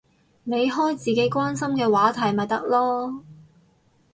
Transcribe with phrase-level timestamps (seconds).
[0.45, 3.21] 你開自己關心嘅話題咪得囉